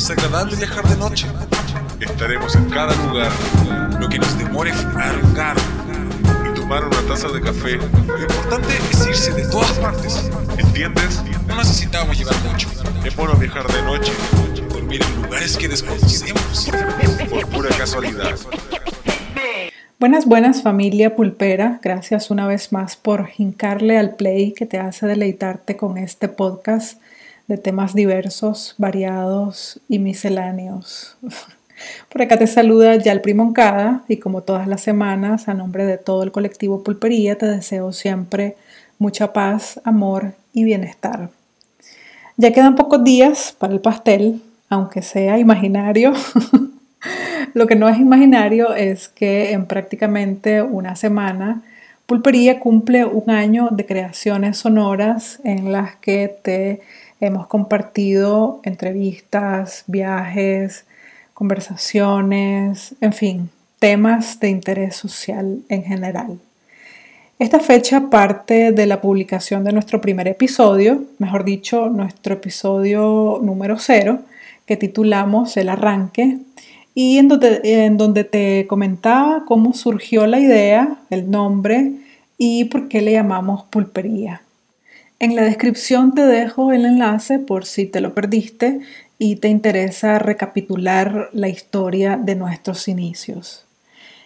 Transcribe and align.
Es 0.00 0.08
agradable 0.08 0.56
viajar 0.56 0.88
de 0.88 0.96
noche. 0.96 1.26
Estaremos 2.00 2.56
en 2.56 2.70
cada 2.70 2.94
lugar, 3.04 3.30
lo 4.00 4.08
que 4.08 4.18
nos 4.18 4.38
demore 4.38 4.72
un 4.72 5.34
carro 5.34 5.60
y 6.50 6.58
tomar 6.58 6.86
una 6.86 7.02
taza 7.02 7.28
de 7.28 7.42
café. 7.42 7.76
Lo 7.76 8.18
importante 8.18 8.78
es 8.90 9.06
irse 9.06 9.30
de 9.32 9.46
todas 9.50 9.70
partes. 9.72 10.30
¿Entiendes? 10.56 11.22
No 11.46 11.54
necesitamos 11.56 12.18
llevar 12.18 12.34
mucho. 12.50 12.70
Es 13.04 13.14
bueno 13.14 13.34
viajar 13.34 13.70
de 13.70 13.82
noche, 13.82 14.12
dormir 14.70 15.02
en 15.02 15.22
lugares 15.22 15.58
que 15.58 15.68
desconocemos, 15.68 16.70
por 17.28 17.46
pura 17.48 17.68
casualidad. 17.76 18.36
Buenas, 19.98 20.24
buenas 20.24 20.62
familia 20.62 21.14
pulpera. 21.14 21.78
Gracias 21.82 22.30
una 22.30 22.46
vez 22.46 22.72
más 22.72 22.96
por 22.96 23.28
hincarle 23.36 23.98
al 23.98 24.16
play 24.16 24.54
que 24.54 24.64
te 24.64 24.78
hace 24.78 25.06
deleitarte 25.06 25.76
con 25.76 25.98
este 25.98 26.28
podcast 26.28 26.98
de 27.50 27.58
temas 27.58 27.94
diversos, 27.94 28.76
variados 28.78 29.80
y 29.88 29.98
misceláneos. 29.98 31.16
Por 32.08 32.22
acá 32.22 32.38
te 32.38 32.46
saluda 32.46 32.94
Yal 32.94 33.22
Primoncada 33.22 34.02
y 34.06 34.18
como 34.18 34.42
todas 34.42 34.68
las 34.68 34.82
semanas, 34.82 35.48
a 35.48 35.54
nombre 35.54 35.84
de 35.84 35.98
todo 35.98 36.22
el 36.22 36.30
colectivo 36.30 36.84
Pulpería, 36.84 37.36
te 37.36 37.46
deseo 37.46 37.92
siempre 37.92 38.56
mucha 39.00 39.32
paz, 39.32 39.80
amor 39.82 40.34
y 40.52 40.62
bienestar. 40.62 41.30
Ya 42.36 42.52
quedan 42.52 42.76
pocos 42.76 43.02
días 43.02 43.56
para 43.58 43.72
el 43.72 43.80
pastel, 43.80 44.40
aunque 44.68 45.02
sea 45.02 45.36
imaginario. 45.40 46.12
Lo 47.54 47.66
que 47.66 47.74
no 47.74 47.88
es 47.88 47.98
imaginario 47.98 48.74
es 48.74 49.08
que 49.08 49.50
en 49.50 49.66
prácticamente 49.66 50.62
una 50.62 50.94
semana 50.94 51.62
Pulpería 52.06 52.60
cumple 52.60 53.04
un 53.04 53.28
año 53.28 53.70
de 53.72 53.86
creaciones 53.86 54.58
sonoras 54.58 55.40
en 55.42 55.72
las 55.72 55.96
que 55.96 56.28
te 56.42 56.80
hemos 57.20 57.46
compartido 57.46 58.60
entrevistas, 58.64 59.84
viajes, 59.86 60.84
conversaciones, 61.34 62.94
en 63.00 63.12
fin, 63.12 63.50
temas 63.78 64.40
de 64.40 64.50
interés 64.50 64.96
social 64.96 65.60
en 65.68 65.84
general. 65.84 66.38
Esta 67.38 67.60
fecha 67.60 68.10
parte 68.10 68.72
de 68.72 68.86
la 68.86 69.00
publicación 69.00 69.64
de 69.64 69.72
nuestro 69.72 70.00
primer 70.00 70.28
episodio, 70.28 71.04
mejor 71.18 71.44
dicho, 71.44 71.88
nuestro 71.88 72.34
episodio 72.34 73.40
número 73.42 73.78
cero, 73.78 74.20
que 74.66 74.76
titulamos 74.76 75.56
El 75.56 75.70
arranque, 75.70 76.38
y 76.94 77.18
en 77.18 77.28
donde, 77.96 78.24
te 78.24 78.66
comentaba 78.66 79.44
cómo 79.46 79.72
surgió 79.72 80.26
la 80.26 80.38
idea, 80.40 80.98
el 81.08 81.30
nombre 81.30 81.92
y 82.36 82.64
por 82.66 82.88
qué 82.88 83.00
le 83.00 83.12
llamamos 83.12 83.64
pulpería. 83.64 84.42
En 85.22 85.36
la 85.36 85.42
descripción 85.42 86.14
te 86.14 86.22
dejo 86.22 86.72
el 86.72 86.86
enlace 86.86 87.38
por 87.38 87.66
si 87.66 87.84
te 87.84 88.00
lo 88.00 88.14
perdiste 88.14 88.80
y 89.18 89.36
te 89.36 89.48
interesa 89.48 90.18
recapitular 90.18 91.28
la 91.34 91.50
historia 91.50 92.16
de 92.16 92.36
nuestros 92.36 92.88
inicios. 92.88 93.66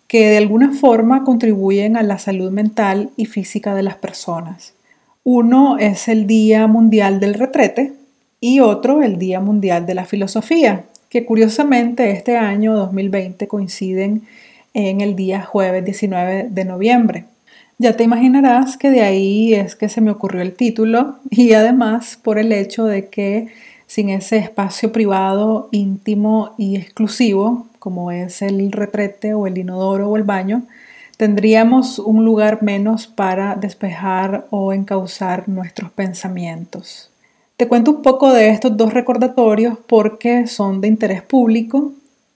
que 0.08 0.30
de 0.30 0.38
alguna 0.38 0.74
forma 0.74 1.24
contribuyen 1.24 1.96
a 1.96 2.04
la 2.04 2.18
salud 2.18 2.52
mental 2.52 3.12
y 3.16 3.26
física 3.26 3.74
de 3.74 3.84
las 3.84 3.96
personas. 3.96 4.74
Uno 5.24 5.78
es 5.78 6.10
el 6.10 6.28
Día 6.28 6.68
Mundial 6.68 7.22
del 7.22 7.36
Retrete 7.36 7.94
y 8.42 8.60
otro 8.60 9.02
el 9.02 9.18
Día 9.18 9.40
Mundial 9.40 9.86
de 9.86 9.96
la 9.96 10.06
Filosofía, 10.06 10.84
que 11.08 11.26
curiosamente 11.26 12.12
este 12.12 12.36
año 12.36 12.76
2020 12.76 13.48
coinciden 13.48 14.24
en 14.74 15.02
el 15.02 15.16
día 15.16 15.44
jueves 15.44 15.86
19 15.86 16.48
de 16.50 16.66
noviembre. 16.66 17.26
Ya 17.78 17.96
te 17.98 18.04
imaginarás 18.04 18.78
que 18.78 18.92
de 18.92 19.02
ahí 19.02 19.54
es 19.54 19.76
que 19.76 19.90
se 19.90 20.02
me 20.02 20.12
ocurrió 20.12 20.42
el 20.42 20.54
título 20.54 21.18
y 21.30 21.54
además 21.54 22.20
por 22.22 22.38
el 22.38 22.52
hecho 22.52 22.86
de 22.86 23.08
que 23.10 23.48
sin 23.88 24.10
ese 24.10 24.38
espacio 24.38 24.92
privado, 24.92 25.70
íntimo 25.72 26.56
y 26.58 26.78
exclusivo, 26.78 27.68
como 27.80 28.12
es 28.12 28.42
el 28.42 28.72
retrete 28.72 29.34
o 29.34 29.46
el 29.46 29.58
inodoro 29.58 30.10
o 30.10 30.18
el 30.18 30.24
baño, 30.24 30.64
tendríamos 31.18 32.00
un 32.00 32.26
lugar 32.26 32.64
menos 32.64 33.08
para 33.08 33.56
despejar 33.56 34.48
o 34.50 34.74
encauzar 34.74 35.48
nuestros 35.48 35.92
pensamientos. 35.92 37.12
Te 37.58 37.68
cuento 37.68 37.92
un 37.92 38.02
poco 38.02 38.34
de 38.34 38.50
estos 38.50 38.76
dos 38.76 38.94
recordatorios 38.94 39.78
porque 39.88 40.48
son 40.48 40.82
de 40.82 40.88
interés 40.88 41.22
público 41.22 41.92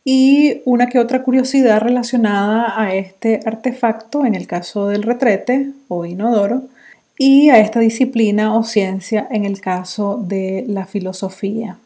y 0.10 0.62
una 0.64 0.88
que 0.88 1.00
otra 1.00 1.22
curiosidad 1.22 1.82
relacionada 1.82 2.82
a 2.82 2.96
este 2.96 3.42
artefacto 3.46 4.26
en 4.26 4.36
el 4.36 4.48
caso 4.48 4.88
del 4.88 5.04
retrete 5.04 5.72
o 5.90 6.06
inodoro 6.06 6.62
y 7.18 7.50
a 7.50 7.60
esta 7.60 7.82
disciplina 7.82 8.56
o 8.56 8.64
ciencia 8.64 9.28
en 9.30 9.44
el 9.44 9.60
caso 9.60 10.18
de 10.26 10.64
la 10.66 10.86
filosofía. 10.86 11.78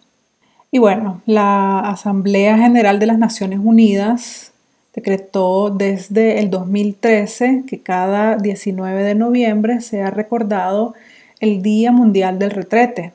Y 0.70 0.78
bueno, 0.78 1.24
la 1.26 1.80
Asamblea 1.80 2.60
General 2.60 3.00
de 3.00 3.08
las 3.08 3.18
Naciones 3.18 3.58
Unidas 3.64 4.52
decretó 4.94 5.72
desde 5.72 6.38
el 6.38 6.52
2013 6.52 7.64
que 7.66 7.80
cada 7.80 8.38
19 8.38 9.02
de 9.02 9.16
noviembre 9.16 9.82
sea 9.82 10.12
recordado 10.12 10.94
el 11.40 11.64
Día 11.64 11.92
Mundial 11.92 12.38
del 12.38 12.52
Retrete, 12.52 13.14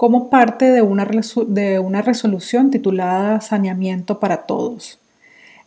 como 0.00 0.30
parte 0.30 0.70
de 0.70 0.80
una, 0.80 1.06
de 1.48 1.78
una 1.78 2.00
resolución 2.00 2.70
titulada 2.70 3.42
Saneamiento 3.42 4.18
para 4.18 4.46
Todos. 4.46 4.98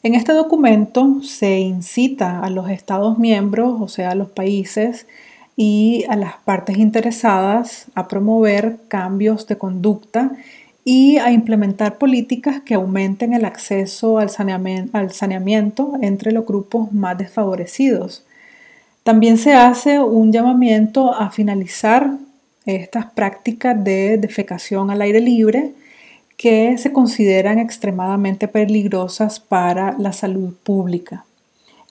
En 0.02 0.16
este 0.16 0.34
documento 0.34 1.22
se 1.22 1.60
incita 1.60 2.40
a 2.40 2.50
los 2.50 2.68
Estados 2.72 3.20
miembros, 3.20 3.80
o 3.80 3.88
sea, 3.88 4.10
a 4.10 4.16
los 4.16 4.32
países 4.32 5.06
y 5.56 6.04
a 6.10 6.16
las 6.16 6.34
partes 6.46 6.80
interesadas 6.80 7.86
a 7.94 8.08
promover 8.08 8.80
cambios 8.88 9.46
de 9.46 9.60
conducta 9.60 10.32
y 10.84 11.18
a 11.18 11.32
implementar 11.32 12.00
políticas 12.00 12.60
que 12.62 12.74
aumenten 12.74 13.36
el 13.36 13.46
acceso 13.46 14.18
al 14.18 14.32
saneamiento, 14.32 15.94
entre 16.02 16.32
los 16.32 16.44
grupos 16.44 16.92
más 16.92 17.20
desfavorecidos. 17.20 18.26
También 19.04 19.38
se 19.38 19.54
hace 19.54 20.00
un 20.00 20.32
llamamiento 20.32 21.14
a 21.14 21.30
finalizar 21.30 22.18
estas 22.66 23.08
prácticas 23.12 23.84
de 23.84 24.18
defecación 24.18 24.90
al 24.90 25.02
aire 25.02 25.20
libre 25.20 25.72
que 26.38 26.78
se 26.78 26.92
consideran 26.92 27.60
extremadamente 27.60 28.48
peligrosas 28.48 29.40
para 29.40 29.96
la 30.00 30.14
salud 30.14 30.54
pública. 30.64 31.26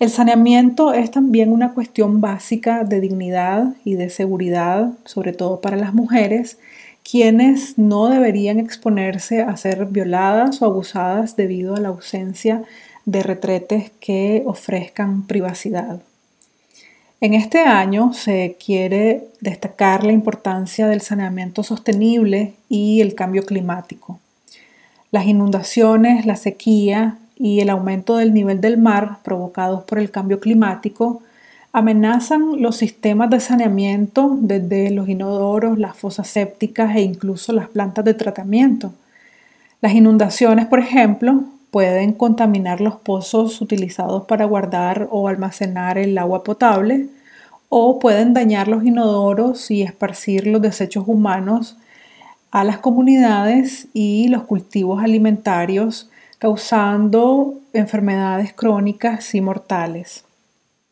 El 0.00 0.10
saneamiento 0.10 0.92
es 0.92 1.10
también 1.10 1.52
una 1.52 1.74
cuestión 1.74 2.20
básica 2.20 2.82
de 2.82 3.00
dignidad 3.00 3.74
y 3.84 3.94
de 3.94 4.10
seguridad, 4.10 4.90
sobre 5.04 5.32
todo 5.32 5.60
para 5.60 5.76
las 5.76 5.94
mujeres, 5.94 6.58
quienes 7.08 7.78
no 7.78 8.08
deberían 8.08 8.58
exponerse 8.58 9.42
a 9.42 9.56
ser 9.56 9.86
violadas 9.86 10.60
o 10.60 10.66
abusadas 10.66 11.36
debido 11.36 11.76
a 11.76 11.80
la 11.80 11.88
ausencia 11.88 12.64
de 13.04 13.22
retretes 13.22 13.90
que 14.00 14.42
ofrezcan 14.46 15.26
privacidad. 15.26 16.00
En 17.22 17.34
este 17.34 17.60
año 17.60 18.12
se 18.12 18.56
quiere 18.58 19.28
destacar 19.40 20.02
la 20.02 20.10
importancia 20.10 20.88
del 20.88 21.02
saneamiento 21.02 21.62
sostenible 21.62 22.54
y 22.68 23.00
el 23.00 23.14
cambio 23.14 23.46
climático. 23.46 24.18
Las 25.12 25.26
inundaciones, 25.26 26.26
la 26.26 26.34
sequía 26.34 27.18
y 27.36 27.60
el 27.60 27.70
aumento 27.70 28.16
del 28.16 28.34
nivel 28.34 28.60
del 28.60 28.76
mar 28.76 29.18
provocados 29.22 29.84
por 29.84 30.00
el 30.00 30.10
cambio 30.10 30.40
climático 30.40 31.22
amenazan 31.72 32.60
los 32.60 32.78
sistemas 32.78 33.30
de 33.30 33.38
saneamiento 33.38 34.36
desde 34.40 34.90
los 34.90 35.08
inodoros, 35.08 35.78
las 35.78 35.96
fosas 35.96 36.26
sépticas 36.26 36.96
e 36.96 37.02
incluso 37.02 37.52
las 37.52 37.68
plantas 37.68 38.04
de 38.04 38.14
tratamiento. 38.14 38.94
Las 39.80 39.94
inundaciones, 39.94 40.66
por 40.66 40.80
ejemplo, 40.80 41.44
pueden 41.72 42.12
contaminar 42.12 42.82
los 42.82 42.96
pozos 42.96 43.62
utilizados 43.62 44.26
para 44.26 44.44
guardar 44.44 45.08
o 45.10 45.26
almacenar 45.26 45.96
el 45.96 46.18
agua 46.18 46.44
potable 46.44 47.08
o 47.70 47.98
pueden 47.98 48.34
dañar 48.34 48.68
los 48.68 48.84
inodoros 48.84 49.70
y 49.70 49.80
esparcir 49.80 50.46
los 50.46 50.60
desechos 50.60 51.04
humanos 51.06 51.78
a 52.50 52.64
las 52.64 52.76
comunidades 52.76 53.88
y 53.94 54.28
los 54.28 54.42
cultivos 54.42 55.02
alimentarios, 55.02 56.10
causando 56.38 57.54
enfermedades 57.72 58.52
crónicas 58.52 59.34
y 59.34 59.40
mortales. 59.40 60.26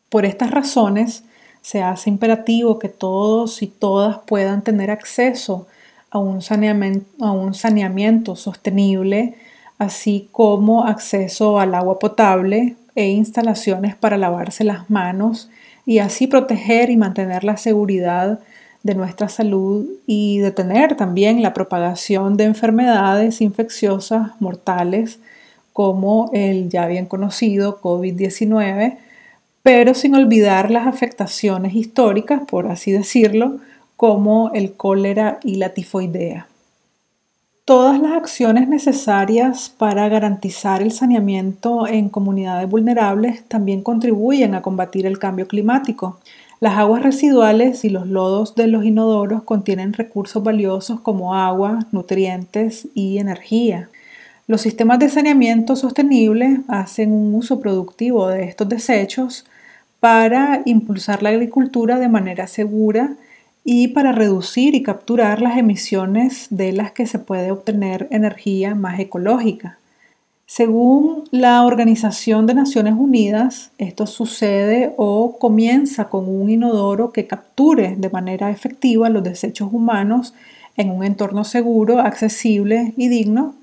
Por 0.09 0.25
estas 0.25 0.49
razones, 0.49 1.23
se 1.61 1.83
hace 1.83 2.09
imperativo 2.09 2.79
que 2.79 2.89
todos 2.89 3.61
y 3.61 3.67
todas 3.67 4.17
puedan 4.25 4.63
tener 4.63 4.89
acceso 4.89 5.67
a 6.09 6.17
un 6.17 6.41
saneamiento, 6.41 8.35
sostenible, 8.35 9.35
así 9.81 10.29
como 10.31 10.85
acceso 10.85 11.59
al 11.59 11.73
agua 11.73 11.97
potable 11.97 12.75
e 12.93 13.09
instalaciones 13.09 13.95
para 13.95 14.15
lavarse 14.15 14.63
las 14.63 14.91
manos 14.91 15.49
y 15.87 15.97
así 15.97 16.27
proteger 16.27 16.91
y 16.91 16.97
mantener 16.97 17.43
la 17.43 17.57
seguridad 17.57 18.39
de 18.83 18.93
nuestra 18.93 19.27
salud 19.27 19.87
y 20.05 20.37
detener 20.37 20.95
también 20.95 21.41
la 21.41 21.55
propagación 21.55 22.37
de 22.37 22.43
enfermedades 22.43 23.41
infecciosas 23.41 24.39
mortales 24.39 25.17
como 25.73 26.29
el 26.31 26.69
ya 26.69 26.85
bien 26.85 27.07
conocido 27.07 27.81
COVID-19 27.81 28.97
pero 29.63 29.95
sin 29.95 30.13
olvidar 30.13 30.69
las 30.69 30.85
afectaciones 30.85 31.73
históricas, 31.73 32.41
por 32.47 32.67
así 32.67 32.91
decirlo, 32.91 33.57
como 33.97 34.51
el 34.53 34.73
cólera 34.73 35.39
y 35.43 35.55
la 35.55 35.69
tifoidea. 35.69 36.47
Todas 37.63 37.99
las 38.01 38.13
acciones 38.13 38.67
necesarias 38.67 39.69
para 39.69 40.09
garantizar 40.09 40.81
el 40.81 40.91
saneamiento 40.91 41.87
en 41.87 42.09
comunidades 42.09 42.67
vulnerables 42.67 43.43
también 43.47 43.83
contribuyen 43.83 44.55
a 44.55 44.63
combatir 44.63 45.05
el 45.05 45.19
cambio 45.19 45.47
climático. 45.47 46.19
Las 46.59 46.77
aguas 46.79 47.03
residuales 47.03 47.85
y 47.85 47.89
los 47.89 48.07
lodos 48.07 48.55
de 48.55 48.65
los 48.65 48.83
inodoros 48.83 49.43
contienen 49.43 49.93
recursos 49.93 50.43
valiosos 50.43 51.01
como 51.01 51.35
agua, 51.35 51.85
nutrientes 51.91 52.87
y 52.95 53.19
energía. 53.19 53.89
Los 54.47 54.61
sistemas 54.61 54.97
de 54.97 55.09
saneamiento 55.09 55.75
sostenible 55.75 56.61
hacen 56.67 57.13
un 57.13 57.35
uso 57.35 57.59
productivo 57.59 58.27
de 58.27 58.45
estos 58.45 58.69
desechos 58.69 59.45
para 59.99 60.63
impulsar 60.65 61.21
la 61.21 61.29
agricultura 61.29 61.99
de 61.99 62.09
manera 62.09 62.47
segura 62.47 63.15
y 63.63 63.89
para 63.89 64.11
reducir 64.11 64.75
y 64.75 64.83
capturar 64.83 65.41
las 65.41 65.57
emisiones 65.57 66.47
de 66.49 66.71
las 66.71 66.91
que 66.91 67.05
se 67.05 67.19
puede 67.19 67.51
obtener 67.51 68.07
energía 68.11 68.75
más 68.75 68.99
ecológica. 68.99 69.77
Según 70.45 71.23
la 71.31 71.63
Organización 71.63 72.45
de 72.45 72.55
Naciones 72.55 72.95
Unidas, 72.97 73.71
esto 73.77 74.05
sucede 74.05 74.93
o 74.97 75.37
comienza 75.39 76.09
con 76.09 76.27
un 76.27 76.49
inodoro 76.49 77.11
que 77.11 77.27
capture 77.27 77.95
de 77.95 78.09
manera 78.09 78.49
efectiva 78.49 79.09
los 79.09 79.23
desechos 79.23 79.69
humanos 79.71 80.33
en 80.75 80.89
un 80.89 81.03
entorno 81.03 81.43
seguro, 81.43 81.99
accesible 81.99 82.93
y 82.97 83.07
digno 83.07 83.55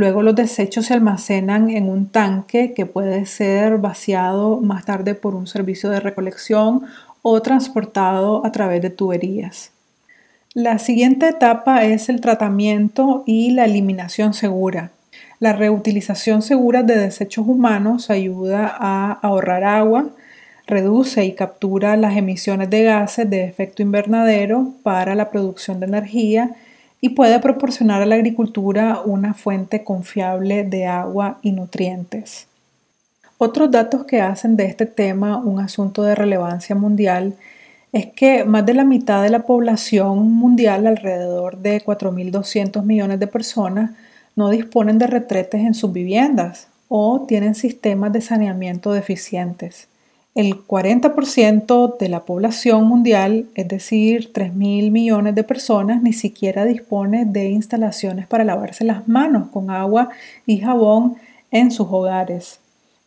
Luego 0.00 0.22
los 0.22 0.34
desechos 0.34 0.86
se 0.86 0.94
almacenan 0.94 1.68
en 1.68 1.86
un 1.86 2.06
tanque 2.06 2.72
que 2.72 2.86
puede 2.86 3.26
ser 3.26 3.76
vaciado 3.76 4.58
más 4.58 4.86
tarde 4.86 5.14
por 5.14 5.34
un 5.34 5.46
servicio 5.46 5.90
de 5.90 6.00
recolección 6.00 6.86
o 7.22 7.40
transportado 7.42 8.44
a 8.44 8.52
través 8.52 8.82
de 8.82 8.90
tuberías. 8.90 9.72
La 10.54 10.78
siguiente 10.78 11.28
etapa 11.28 11.84
es 11.84 12.08
el 12.08 12.20
tratamiento 12.20 13.22
y 13.24 13.52
la 13.52 13.66
eliminación 13.66 14.34
segura. 14.34 14.90
La 15.38 15.52
reutilización 15.52 16.42
segura 16.42 16.82
de 16.82 16.98
desechos 16.98 17.46
humanos 17.46 18.10
ayuda 18.10 18.74
a 18.78 19.12
ahorrar 19.12 19.64
agua, 19.64 20.10
reduce 20.66 21.24
y 21.24 21.32
captura 21.32 21.96
las 21.96 22.16
emisiones 22.16 22.68
de 22.68 22.82
gases 22.82 23.30
de 23.30 23.44
efecto 23.44 23.82
invernadero 23.82 24.72
para 24.82 25.14
la 25.14 25.30
producción 25.30 25.80
de 25.80 25.86
energía 25.86 26.50
y 27.00 27.10
puede 27.10 27.38
proporcionar 27.38 28.02
a 28.02 28.06
la 28.06 28.16
agricultura 28.16 29.00
una 29.04 29.34
fuente 29.34 29.84
confiable 29.84 30.64
de 30.64 30.86
agua 30.86 31.38
y 31.42 31.52
nutrientes. 31.52 32.49
Otros 33.42 33.70
datos 33.70 34.04
que 34.04 34.20
hacen 34.20 34.54
de 34.54 34.66
este 34.66 34.84
tema 34.84 35.38
un 35.38 35.60
asunto 35.60 36.02
de 36.02 36.14
relevancia 36.14 36.74
mundial 36.76 37.36
es 37.90 38.04
que 38.08 38.44
más 38.44 38.66
de 38.66 38.74
la 38.74 38.84
mitad 38.84 39.22
de 39.22 39.30
la 39.30 39.46
población 39.46 40.30
mundial, 40.30 40.86
alrededor 40.86 41.56
de 41.56 41.82
4.200 41.82 42.82
millones 42.82 43.18
de 43.18 43.26
personas, 43.26 43.92
no 44.36 44.50
disponen 44.50 44.98
de 44.98 45.06
retretes 45.06 45.62
en 45.62 45.72
sus 45.72 45.90
viviendas 45.90 46.68
o 46.88 47.24
tienen 47.26 47.54
sistemas 47.54 48.12
de 48.12 48.20
saneamiento 48.20 48.92
deficientes. 48.92 49.88
El 50.34 50.56
40% 50.66 51.96
de 51.96 52.08
la 52.10 52.26
población 52.26 52.84
mundial, 52.84 53.46
es 53.54 53.68
decir, 53.68 54.34
3 54.34 54.54
mil 54.54 54.90
millones 54.90 55.34
de 55.34 55.44
personas, 55.44 56.02
ni 56.02 56.12
siquiera 56.12 56.66
dispone 56.66 57.24
de 57.24 57.48
instalaciones 57.48 58.26
para 58.26 58.44
lavarse 58.44 58.84
las 58.84 59.08
manos 59.08 59.48
con 59.48 59.70
agua 59.70 60.10
y 60.44 60.58
jabón 60.58 61.16
en 61.50 61.70
sus 61.70 61.86
hogares. 61.90 62.59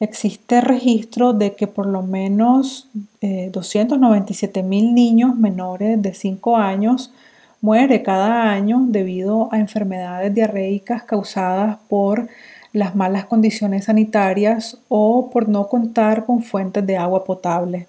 Existe 0.03 0.59
registro 0.59 1.31
de 1.31 1.53
que 1.53 1.65
por 1.65 1.85
lo 1.85 2.01
menos 2.01 2.89
297 3.21 4.59
eh, 4.59 4.63
mil 4.63 4.93
niños 4.93 5.33
menores 5.37 6.01
de 6.01 6.13
5 6.13 6.57
años 6.57 7.13
mueren 7.61 8.03
cada 8.03 8.51
año 8.51 8.83
debido 8.85 9.47
a 9.53 9.59
enfermedades 9.59 10.35
diarreicas 10.35 11.03
causadas 11.03 11.77
por 11.87 12.27
las 12.73 12.97
malas 12.97 13.27
condiciones 13.27 13.85
sanitarias 13.85 14.77
o 14.89 15.29
por 15.31 15.47
no 15.47 15.69
contar 15.69 16.25
con 16.25 16.43
fuentes 16.43 16.85
de 16.85 16.97
agua 16.97 17.23
potable. 17.23 17.87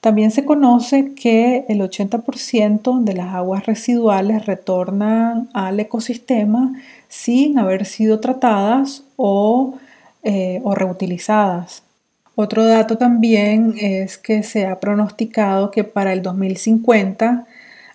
También 0.00 0.30
se 0.30 0.46
conoce 0.46 1.12
que 1.14 1.66
el 1.68 1.82
80% 1.82 3.00
de 3.00 3.12
las 3.12 3.34
aguas 3.34 3.66
residuales 3.66 4.46
retornan 4.46 5.50
al 5.52 5.78
ecosistema 5.78 6.72
sin 7.08 7.58
haber 7.58 7.84
sido 7.84 8.18
tratadas 8.18 9.04
o, 9.16 9.74
eh, 10.24 10.60
o 10.64 10.74
reutilizadas. 10.74 11.82
Otro 12.34 12.64
dato 12.64 12.98
también 12.98 13.74
es 13.78 14.18
que 14.18 14.42
se 14.42 14.66
ha 14.66 14.80
pronosticado 14.80 15.70
que 15.70 15.84
para 15.84 16.12
el 16.12 16.22
2050 16.22 17.46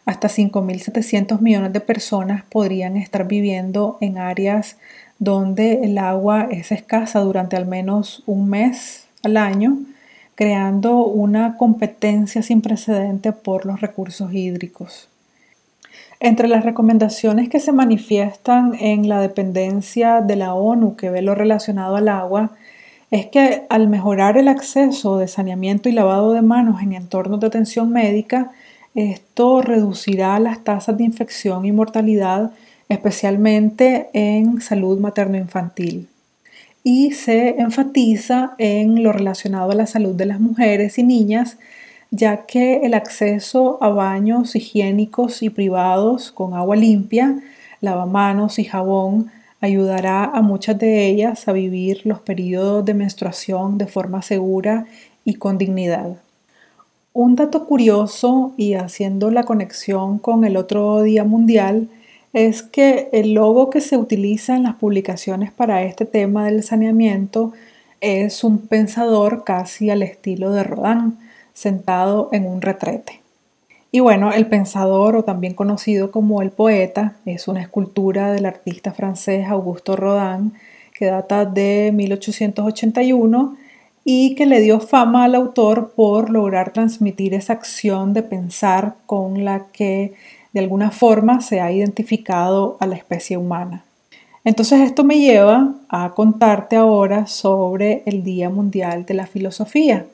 hasta 0.05 0.27
5.700 0.27 1.41
millones 1.41 1.73
de 1.73 1.81
personas 1.81 2.43
podrían 2.49 2.97
estar 2.97 3.27
viviendo 3.27 3.97
en 3.99 4.17
áreas 4.17 4.77
donde 5.19 5.83
el 5.83 5.97
agua 5.97 6.47
es 6.49 6.71
escasa 6.71 7.19
durante 7.19 7.57
al 7.57 7.65
menos 7.65 8.23
un 8.25 8.49
mes 8.49 9.03
al 9.21 9.35
año, 9.35 9.77
creando 10.35 11.05
una 11.05 11.57
competencia 11.57 12.41
sin 12.41 12.61
precedente 12.61 13.33
por 13.33 13.65
los 13.65 13.81
recursos 13.81 14.33
hídricos. 14.33 15.08
Entre 16.21 16.49
las 16.49 16.65
recomendaciones 16.65 17.47
que 17.47 17.61
se 17.61 17.71
manifiestan 17.71 18.75
en 18.79 19.07
la 19.07 19.21
dependencia 19.21 20.19
de 20.19 20.35
la 20.35 20.53
ONU 20.53 20.97
que 20.97 21.09
ve 21.09 21.21
lo 21.21 21.33
relacionado 21.33 21.95
al 21.95 22.09
agua, 22.09 22.51
es 23.09 23.27
que 23.27 23.63
al 23.69 23.87
mejorar 23.87 24.37
el 24.37 24.49
acceso 24.49 25.17
de 25.17 25.29
saneamiento 25.29 25.87
y 25.87 25.93
lavado 25.93 26.33
de 26.33 26.41
manos 26.41 26.81
en 26.81 26.93
entornos 26.93 27.39
de 27.39 27.47
atención 27.47 27.91
médica, 27.91 28.51
esto 28.95 29.61
reducirá 29.61 30.37
las 30.39 30.63
tasas 30.63 30.97
de 30.97 31.05
infección 31.05 31.65
y 31.65 31.71
mortalidad, 31.71 32.51
especialmente 32.89 34.09
en 34.11 34.61
salud 34.61 34.99
materno-infantil. 34.99 36.09
Y 36.83 37.11
se 37.11 37.61
enfatiza 37.61 38.55
en 38.57 39.03
lo 39.03 39.13
relacionado 39.13 39.71
a 39.71 39.75
la 39.75 39.87
salud 39.87 40.15
de 40.15 40.25
las 40.25 40.39
mujeres 40.39 40.97
y 40.97 41.03
niñas, 41.03 41.57
ya 42.11 42.45
que 42.45 42.77
el 42.77 42.93
acceso 42.93 43.77
a 43.81 43.89
baños 43.89 44.55
higiénicos 44.55 45.43
y 45.43 45.49
privados 45.49 46.31
con 46.31 46.53
agua 46.53 46.75
limpia, 46.75 47.39
lavamanos 47.81 48.59
y 48.59 48.65
jabón 48.65 49.31
ayudará 49.61 50.25
a 50.25 50.41
muchas 50.41 50.77
de 50.79 51.07
ellas 51.07 51.47
a 51.47 51.51
vivir 51.51 52.01
los 52.05 52.19
periodos 52.19 52.85
de 52.85 52.93
menstruación 52.93 53.77
de 53.77 53.87
forma 53.87 54.21
segura 54.21 54.85
y 55.25 55.35
con 55.35 55.57
dignidad. 55.57 56.17
Un 57.13 57.35
dato 57.35 57.65
curioso 57.65 58.53
y 58.55 58.75
haciendo 58.75 59.31
la 59.31 59.43
conexión 59.43 60.19
con 60.19 60.45
el 60.45 60.55
otro 60.55 61.01
Día 61.03 61.23
Mundial 61.23 61.89
es 62.33 62.61
que 62.61 63.09
el 63.11 63.33
logo 63.33 63.69
que 63.69 63.81
se 63.81 63.97
utiliza 63.97 64.55
en 64.55 64.63
las 64.63 64.75
publicaciones 64.75 65.51
para 65.51 65.83
este 65.83 66.05
tema 66.05 66.45
del 66.45 66.63
saneamiento 66.63 67.53
es 68.01 68.43
un 68.43 68.59
pensador 68.59 69.43
casi 69.43 69.89
al 69.89 70.03
estilo 70.03 70.51
de 70.51 70.63
Rodin, 70.63 71.17
sentado 71.59 72.29
en 72.31 72.45
un 72.45 72.61
retrete. 72.61 73.21
Y 73.91 73.99
bueno, 73.99 74.31
el 74.31 74.47
pensador, 74.47 75.15
o 75.17 75.23
también 75.23 75.55
conocido 75.55 76.09
como 76.09 76.41
el 76.41 76.51
poeta, 76.51 77.15
es 77.25 77.47
una 77.47 77.61
escultura 77.61 78.31
del 78.31 78.45
artista 78.45 78.93
francés 78.93 79.47
Augusto 79.47 79.95
Rodin 79.95 80.53
que 80.93 81.05
data 81.05 81.45
de 81.45 81.91
1881 81.93 83.57
y 84.05 84.35
que 84.35 84.45
le 84.45 84.61
dio 84.61 84.79
fama 84.79 85.25
al 85.25 85.35
autor 85.35 85.93
por 85.95 86.29
lograr 86.29 86.71
transmitir 86.71 87.33
esa 87.33 87.53
acción 87.53 88.13
de 88.13 88.23
pensar 88.23 88.95
con 89.05 89.43
la 89.43 89.65
que 89.71 90.13
de 90.53 90.59
alguna 90.59 90.91
forma 90.91 91.41
se 91.41 91.59
ha 91.59 91.71
identificado 91.71 92.77
a 92.79 92.87
la 92.87 92.95
especie 92.95 93.37
humana. 93.37 93.83
Entonces 94.43 94.81
esto 94.81 95.03
me 95.03 95.19
lleva 95.19 95.73
a 95.89 96.13
contarte 96.15 96.75
ahora 96.75 97.27
sobre 97.27 98.03
el 98.05 98.23
Día 98.23 98.49
Mundial 98.49 99.05
de 99.05 99.13
la 99.13 99.27
Filosofía, 99.27 100.05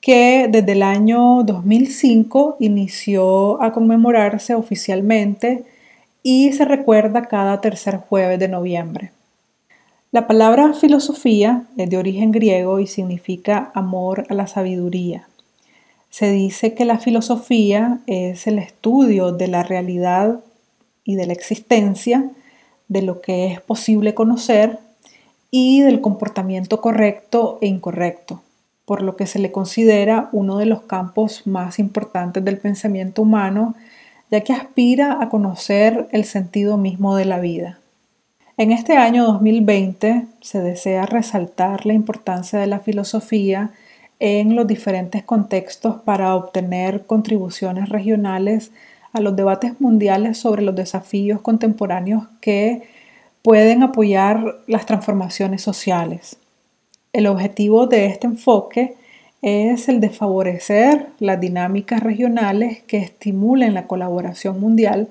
que 0.00 0.48
desde 0.48 0.72
el 0.72 0.82
año 0.82 1.42
2005 1.42 2.56
inició 2.60 3.60
a 3.62 3.72
conmemorarse 3.72 4.54
oficialmente 4.54 5.64
y 6.22 6.52
se 6.52 6.64
recuerda 6.64 7.22
cada 7.22 7.60
tercer 7.60 7.96
jueves 7.96 8.38
de 8.38 8.48
noviembre. 8.48 9.12
La 10.10 10.26
palabra 10.26 10.72
filosofía 10.72 11.64
es 11.76 11.90
de 11.90 11.98
origen 11.98 12.32
griego 12.32 12.80
y 12.80 12.86
significa 12.86 13.70
amor 13.74 14.24
a 14.28 14.34
la 14.34 14.46
sabiduría. 14.46 15.28
Se 16.10 16.30
dice 16.30 16.74
que 16.74 16.84
la 16.84 16.98
filosofía 16.98 17.98
es 18.06 18.46
el 18.46 18.58
estudio 18.58 19.32
de 19.32 19.48
la 19.48 19.62
realidad 19.62 20.40
y 21.04 21.16
de 21.16 21.26
la 21.26 21.34
existencia, 21.34 22.30
de 22.88 23.02
lo 23.02 23.20
que 23.20 23.52
es 23.52 23.60
posible 23.60 24.14
conocer 24.14 24.78
y 25.50 25.82
del 25.82 26.00
comportamiento 26.00 26.80
correcto 26.80 27.58
e 27.60 27.66
incorrecto 27.66 28.42
por 28.88 29.02
lo 29.02 29.16
que 29.16 29.26
se 29.26 29.38
le 29.38 29.52
considera 29.52 30.30
uno 30.32 30.56
de 30.56 30.64
los 30.64 30.80
campos 30.80 31.46
más 31.46 31.78
importantes 31.78 32.42
del 32.42 32.56
pensamiento 32.56 33.20
humano, 33.20 33.74
ya 34.30 34.40
que 34.40 34.54
aspira 34.54 35.18
a 35.20 35.28
conocer 35.28 36.08
el 36.10 36.24
sentido 36.24 36.78
mismo 36.78 37.14
de 37.14 37.26
la 37.26 37.38
vida. 37.38 37.80
En 38.56 38.72
este 38.72 38.96
año 38.96 39.24
2020 39.24 40.24
se 40.40 40.60
desea 40.62 41.04
resaltar 41.04 41.84
la 41.84 41.92
importancia 41.92 42.58
de 42.58 42.66
la 42.66 42.80
filosofía 42.80 43.72
en 44.20 44.56
los 44.56 44.66
diferentes 44.66 45.22
contextos 45.22 45.96
para 46.00 46.34
obtener 46.34 47.04
contribuciones 47.04 47.90
regionales 47.90 48.70
a 49.12 49.20
los 49.20 49.36
debates 49.36 49.78
mundiales 49.82 50.38
sobre 50.38 50.62
los 50.62 50.74
desafíos 50.74 51.42
contemporáneos 51.42 52.24
que 52.40 52.88
pueden 53.42 53.82
apoyar 53.82 54.56
las 54.66 54.86
transformaciones 54.86 55.60
sociales. 55.60 56.38
El 57.12 57.26
objetivo 57.26 57.86
de 57.86 58.06
este 58.06 58.26
enfoque 58.26 58.94
es 59.40 59.88
el 59.88 60.00
de 60.00 60.10
favorecer 60.10 61.06
las 61.20 61.40
dinámicas 61.40 62.02
regionales 62.02 62.82
que 62.82 62.98
estimulen 62.98 63.72
la 63.72 63.86
colaboración 63.86 64.60
mundial 64.60 65.08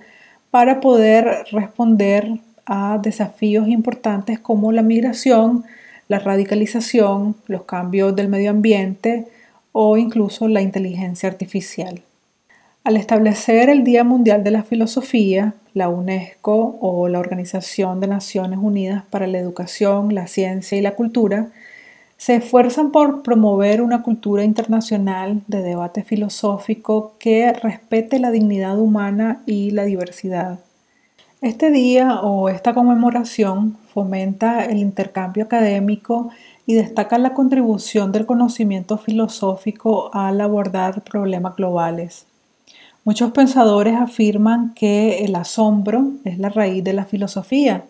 para 0.51 0.79
poder 0.79 1.45
responder 1.51 2.39
a 2.65 2.99
desafíos 3.01 3.67
importantes 3.67 4.37
como 4.39 4.71
la 4.71 4.83
migración, 4.83 5.63
la 6.07 6.19
radicalización, 6.19 7.35
los 7.47 7.63
cambios 7.63 8.15
del 8.15 8.27
medio 8.27 8.51
ambiente 8.51 9.25
o 9.71 9.97
incluso 9.97 10.47
la 10.47 10.61
inteligencia 10.61 11.29
artificial. 11.29 12.01
Al 12.83 12.95
establecer 12.95 13.69
el 13.69 13.83
Día 13.83 14.03
Mundial 14.03 14.43
de 14.43 14.51
la 14.51 14.63
Filosofía, 14.63 15.55
la 15.73 15.89
UNESCO 15.89 16.77
o 16.79 17.07
la 17.09 17.19
Organización 17.19 17.99
de 17.99 18.07
Naciones 18.07 18.59
Unidas 18.61 19.03
para 19.09 19.27
la 19.27 19.39
Educación, 19.39 20.13
la 20.13 20.27
Ciencia 20.27 20.77
y 20.77 20.81
la 20.81 20.95
Cultura 20.95 21.49
se 22.17 22.35
esfuerzan 22.35 22.91
por 22.91 23.21
promover 23.21 23.81
una 23.81 24.01
cultura 24.01 24.43
internacional 24.43 25.43
de 25.47 25.61
debate 25.61 26.03
filosófico 26.03 27.13
que 27.19 27.53
respete 27.53 28.19
la 28.19 28.31
dignidad 28.31 28.79
humana 28.79 29.43
y 29.45 29.71
la 29.71 29.85
diversidad. 29.85 30.59
Este 31.41 31.69
día 31.69 32.21
o 32.21 32.49
esta 32.49 32.73
conmemoración 32.73 33.77
fomenta 33.93 34.65
el 34.65 34.79
intercambio 34.79 35.43
académico 35.43 36.29
y 36.65 36.73
destaca 36.73 37.19
la 37.19 37.35
contribución 37.35 38.11
del 38.11 38.25
conocimiento 38.25 38.97
filosófico 38.97 40.09
al 40.13 40.41
abordar 40.41 41.03
problemas 41.03 41.55
globales. 41.55 42.25
Muchos 43.05 43.31
pensadores 43.31 43.95
afirman 43.95 44.73
que 44.73 45.23
el 45.23 45.35
asombro 45.35 46.11
es 46.25 46.39
la 46.39 46.49
raíz 46.49 46.83
de 46.83 46.93
la 46.93 47.05
filosofía 47.05 47.85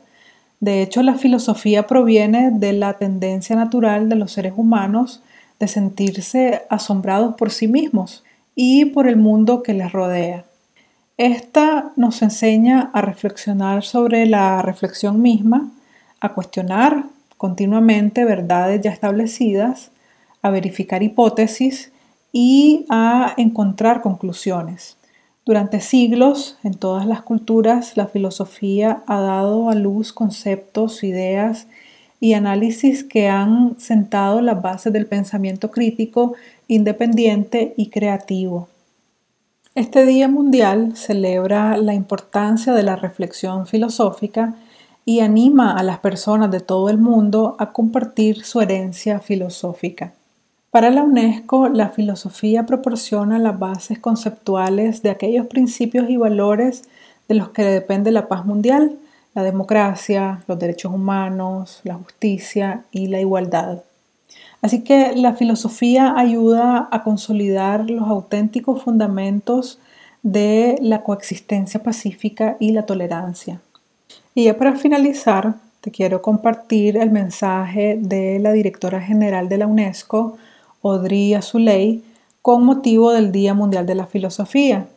de 0.59 0.81
hecho, 0.81 1.03
la 1.03 1.13
filosofía 1.13 1.85
proviene 1.85 2.49
de 2.51 2.73
la 2.73 2.93
tendencia 2.93 3.55
natural 3.55 4.09
de 4.09 4.15
los 4.15 4.31
seres 4.31 4.53
humanos 4.55 5.21
de 5.59 5.67
sentirse 5.67 6.63
asombrados 6.69 7.35
por 7.35 7.51
sí 7.51 7.67
mismos 7.67 8.23
y 8.55 8.85
por 8.85 9.07
el 9.07 9.17
mundo 9.17 9.61
que 9.61 9.73
les 9.73 9.91
rodea. 9.91 10.45
Esta 11.17 11.91
nos 11.95 12.21
enseña 12.21 12.91
a 12.93 13.01
reflexionar 13.01 13.83
sobre 13.83 14.25
la 14.25 14.61
reflexión 14.61 15.21
misma, 15.21 15.71
a 16.19 16.33
cuestionar 16.33 17.05
continuamente 17.37 18.25
verdades 18.25 18.81
ya 18.81 18.91
establecidas, 18.91 19.91
a 20.41 20.49
verificar 20.49 21.03
hipótesis 21.03 21.91
y 22.31 22.85
a 22.89 23.33
encontrar 23.37 24.01
conclusiones. 24.01 24.97
Durante 25.47 25.79
siglos, 25.79 26.57
en 26.65 26.73
todas 26.73 27.05
las 27.05 27.21
culturas, 27.21 27.95
la 27.95 28.07
filosofía 28.07 29.03
ha 29.07 29.21
dado 29.21 29.69
a 29.69 29.75
luz 29.75 30.11
conceptos, 30.11 31.05
ideas 31.05 31.67
y 32.19 32.33
análisis 32.33 33.05
que 33.05 33.29
han 33.29 33.79
sentado 33.79 34.41
las 34.41 34.61
bases 34.61 34.91
del 34.91 35.05
pensamiento 35.05 35.71
crítico, 35.71 36.33
independiente 36.67 37.73
y 37.77 37.89
creativo. 37.89 38.67
Este 39.73 40.05
Día 40.05 40.27
Mundial 40.27 40.97
celebra 40.97 41.77
la 41.77 41.93
importancia 41.93 42.73
de 42.73 42.83
la 42.83 42.97
reflexión 42.97 43.67
filosófica 43.67 44.55
y 45.05 45.21
anima 45.21 45.77
a 45.77 45.83
las 45.83 45.99
personas 45.99 46.51
de 46.51 46.59
todo 46.59 46.89
el 46.89 46.97
mundo 46.97 47.55
a 47.57 47.71
compartir 47.71 48.43
su 48.43 48.59
herencia 48.59 49.21
filosófica. 49.21 50.16
Para 50.77 50.91
la 50.91 51.01
UNESCO, 51.01 51.69
la 51.69 51.89
filosofía 51.89 52.67
proporciona 52.67 53.39
las 53.39 53.57
bases 53.57 53.97
conceptuales 53.97 55.01
de 55.01 55.09
aquellos 55.09 55.47
principios 55.47 56.07
y 56.07 56.17
valores 56.17 56.83
de 57.27 57.33
los 57.33 57.49
que 57.49 57.63
depende 57.63 58.11
la 58.11 58.27
paz 58.27 58.45
mundial, 58.45 58.95
la 59.33 59.41
democracia, 59.41 60.43
los 60.47 60.59
derechos 60.59 60.93
humanos, 60.93 61.81
la 61.83 61.95
justicia 61.95 62.83
y 62.91 63.07
la 63.07 63.19
igualdad. 63.19 63.81
Así 64.61 64.83
que 64.83 65.15
la 65.15 65.33
filosofía 65.33 66.13
ayuda 66.15 66.87
a 66.91 67.01
consolidar 67.01 67.89
los 67.89 68.07
auténticos 68.07 68.83
fundamentos 68.83 69.79
de 70.21 70.77
la 70.79 71.01
coexistencia 71.01 71.81
pacífica 71.81 72.55
y 72.59 72.73
la 72.73 72.85
tolerancia. 72.85 73.61
Y 74.35 74.43
ya 74.43 74.55
para 74.55 74.75
finalizar, 74.75 75.55
te 75.81 75.89
quiero 75.89 76.21
compartir 76.21 76.97
el 76.97 77.09
mensaje 77.09 77.97
de 77.99 78.37
la 78.37 78.51
directora 78.51 79.01
general 79.01 79.49
de 79.49 79.57
la 79.57 79.65
UNESCO, 79.65 80.37
Audrey 80.83 81.33
Azoulay 81.33 82.03
con 82.41 82.63
motivo 82.63 83.11
del 83.11 83.31
Día 83.31 83.53
Mundial 83.53 83.85
de 83.85 83.95
la 83.95 84.07
Filosofía. 84.07 84.87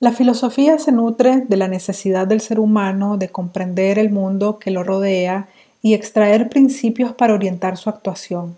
La 0.00 0.12
filosofía 0.12 0.78
se 0.78 0.92
nutre 0.92 1.42
de 1.48 1.56
la 1.56 1.68
necesidad 1.68 2.26
del 2.26 2.40
ser 2.40 2.58
humano 2.58 3.16
de 3.16 3.28
comprender 3.28 3.98
el 3.98 4.10
mundo 4.10 4.58
que 4.58 4.70
lo 4.70 4.82
rodea 4.82 5.48
y 5.80 5.94
extraer 5.94 6.48
principios 6.48 7.12
para 7.12 7.34
orientar 7.34 7.76
su 7.76 7.88
actuación. 7.88 8.56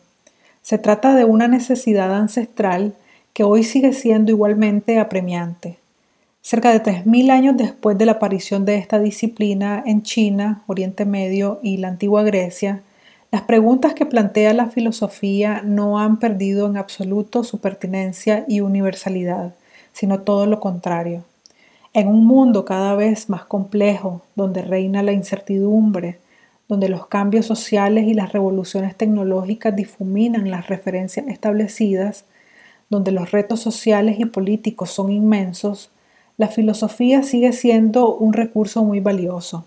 Se 0.63 0.79
trata 0.79 1.15
de 1.15 1.25
una 1.25 1.49
necesidad 1.49 2.15
ancestral 2.15 2.95
que 3.33 3.45
hoy 3.45 3.63
sigue 3.63 3.93
siendo 3.93 4.33
igualmente 4.33 4.99
apremiante. 4.99 5.79
Cerca 6.41 6.73
de 6.73 6.83
3.000 6.83 7.31
años 7.31 7.57
después 7.57 7.99
de 7.99 8.07
la 8.07 8.13
aparición 8.13 8.65
de 8.65 8.77
esta 8.77 8.99
disciplina 8.99 9.83
en 9.85 10.03
China, 10.03 10.63
Oriente 10.67 11.05
Medio 11.05 11.61
y 11.63 11.77
la 11.77 11.89
antigua 11.89 12.23
Grecia, 12.23 12.83
las 13.31 13.43
preguntas 13.43 13.95
que 13.95 14.07
plantea 14.07 14.55
la 14.55 14.67
filosofía 14.67 15.63
no 15.65 15.99
han 15.99 16.19
perdido 16.19 16.67
en 16.67 16.77
absoluto 16.77 17.45
su 17.45 17.59
pertinencia 17.59 18.45
y 18.49 18.61
universalidad, 18.61 19.55
sino 19.93 20.21
todo 20.21 20.47
lo 20.47 20.61
contrario. 20.61 21.25
En 21.93 22.09
un 22.09 22.25
mundo 22.25 22.65
cada 22.65 22.95
vez 22.95 23.29
más 23.29 23.45
complejo, 23.45 24.23
donde 24.35 24.63
reina 24.63 25.03
la 25.03 25.13
incertidumbre, 25.13 26.19
donde 26.69 26.89
los 26.89 27.07
cambios 27.07 27.47
sociales 27.47 28.07
y 28.07 28.15
las 28.15 28.33
revoluciones 28.33 28.97
tecnológicas 28.97 29.75
difuminan 29.75 30.51
las 30.51 30.69
referencias 30.69 31.27
establecidas, 31.29 32.25
donde 32.91 33.13
los 33.13 33.33
retos 33.33 33.61
sociales 33.61 34.17
y 34.19 34.27
políticos 34.27 34.91
son 34.91 35.11
inmensos, 35.11 35.91
la 36.37 36.49
filosofía 36.49 37.23
sigue 37.23 37.53
siendo 37.53 38.15
un 38.15 38.35
recurso 38.35 38.85
muy 38.85 39.01
valioso. 39.01 39.65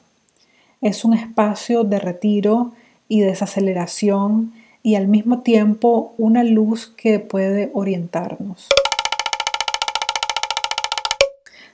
Es 0.81 1.03
un 1.03 1.13
espacio 1.13 1.83
de 1.83 1.99
retiro 1.99 2.73
y 3.09 3.19
desaceleración 3.19 4.53
y 4.81 4.95
al 4.95 5.09
mismo 5.09 5.41
tiempo 5.41 6.13
una 6.17 6.45
luz 6.45 6.87
que 6.95 7.19
puede 7.19 7.69
orientarnos. 7.73 8.69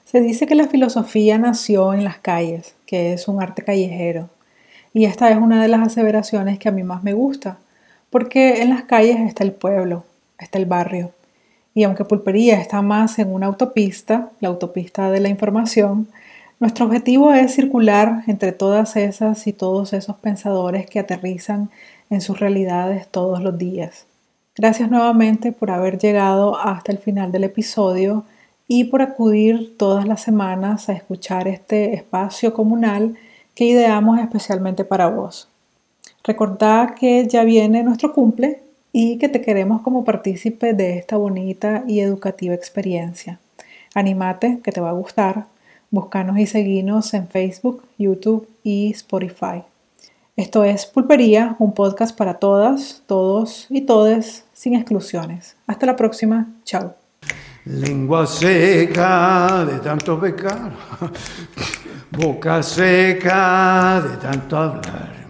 Se 0.06 0.22
dice 0.22 0.48
que 0.48 0.56
la 0.56 0.68
filosofía 0.68 1.38
nació 1.38 1.94
en 1.94 2.04
las 2.04 2.18
calles, 2.18 2.74
que 2.88 3.14
es 3.14 3.28
un 3.28 3.42
arte 3.42 3.64
callejero, 3.64 4.30
y 4.94 5.06
esta 5.06 5.30
es 5.30 5.38
una 5.38 5.62
de 5.62 5.68
las 5.68 5.86
aseveraciones 5.86 6.58
que 6.58 6.70
a 6.70 6.72
mí 6.72 6.84
más 6.84 7.04
me 7.04 7.14
gusta, 7.14 7.58
porque 8.10 8.62
en 8.62 8.70
las 8.70 8.84
calles 8.84 9.20
está 9.20 9.44
el 9.44 9.52
pueblo, 9.52 10.06
está 10.40 10.58
el 10.58 10.66
barrio, 10.66 11.12
y 11.74 11.84
aunque 11.84 12.06
Pulpería 12.06 12.62
está 12.62 12.82
más 12.82 13.20
en 13.20 13.34
una 13.34 13.48
autopista, 13.48 14.32
la 14.40 14.48
autopista 14.48 15.12
de 15.12 15.20
la 15.20 15.28
información, 15.28 16.08
nuestro 16.60 16.86
objetivo 16.86 17.34
es 17.34 17.54
circular 17.54 18.24
entre 18.28 18.52
todas 18.52 18.96
esas 18.96 19.46
y 19.48 19.54
todos 19.54 19.94
esos 19.94 20.16
pensadores 20.18 20.90
que 20.90 21.00
aterrizan 21.00 21.70
en 22.10 22.22
sus 22.22 22.40
realidades 22.40 23.08
todos 23.08 23.42
los 23.42 23.58
días. 23.58 24.06
Gracias 24.56 24.90
nuevamente 24.90 25.52
por 25.52 25.70
haber 25.70 25.98
llegado 25.98 26.58
hasta 26.58 26.92
el 26.92 26.98
final 26.98 27.32
del 27.32 27.44
episodio 27.44 28.24
y 28.68 28.86
por 28.86 29.02
acudir 29.02 29.78
todas 29.78 30.08
las 30.08 30.22
semanas 30.22 30.88
a 30.88 30.94
escuchar 30.94 31.48
este 31.48 31.94
espacio 31.94 32.54
comunal 32.54 33.16
que 33.54 33.66
ideamos 33.66 34.20
especialmente 34.20 34.86
para 34.86 35.08
vos. 35.08 35.50
Recordad 36.24 36.96
que 36.96 37.28
ya 37.28 37.44
viene 37.44 37.84
nuestro 37.84 38.14
cumple 38.14 38.64
y 38.92 39.18
que 39.18 39.30
te 39.30 39.42
queremos 39.42 39.82
como 39.82 40.06
partícipe 40.06 40.74
de 40.74 40.98
esta 40.98 41.18
bonita 41.18 41.84
y 41.86 42.00
educativa 42.00 42.56
experiencia. 42.56 43.40
Animate, 43.94 44.60
que 44.64 44.72
te 44.72 44.82
va 44.82 44.90
a 44.90 44.94
gustar. 44.94 45.48
Búscanos 45.96 46.38
y 46.40 46.46
seguinos 46.46 47.14
en 47.14 47.30
Facebook, 47.30 47.82
YouTube 47.98 48.50
y 48.66 48.92
Spotify. 48.92 49.64
Esto 50.36 50.66
es 50.66 50.86
Pulpería, 50.86 51.56
un 51.58 51.74
podcast 51.74 52.18
para 52.18 52.34
todas, 52.34 53.02
todos 53.08 53.68
y 53.70 53.80
todes, 53.80 54.44
sin 54.52 54.76
exclusiones. 54.76 55.56
Hasta 55.66 55.86
la 55.86 55.96
próxima. 55.96 56.48
Chao. 56.66 56.96
Lengua 57.64 58.28
seca 58.28 59.64
de 59.64 59.80
tanto 59.80 60.20
pecar, 60.20 60.74
boca 62.12 62.62
seca 62.62 64.02
de 64.02 64.18
tanto 64.18 64.58
hablar. 64.58 65.25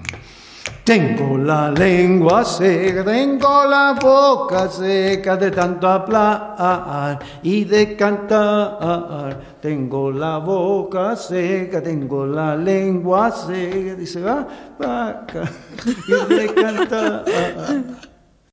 Tengo 0.86 1.36
la 1.40 1.72
lengua 1.72 2.46
seca, 2.46 3.04
tengo 3.04 3.66
la 3.66 3.98
boca 4.00 4.70
seca 4.70 5.36
de 5.36 5.50
tanto 5.50 5.88
hablar 5.88 7.18
y 7.42 7.64
de 7.64 7.96
cantar. 7.96 9.58
Tengo 9.60 10.12
la 10.12 10.38
boca 10.38 11.16
seca, 11.16 11.82
tengo 11.82 12.28
la 12.28 12.56
lengua 12.56 13.32
seca, 13.32 13.96
dice 13.96 14.22
va, 14.22 14.48
vaca, 14.78 15.50
y 16.08 16.36
de 16.36 16.54
cantar. 16.54 17.26